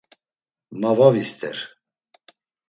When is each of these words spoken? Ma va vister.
Ma 0.85 0.91
va 1.01 1.09
vister. 1.17 1.53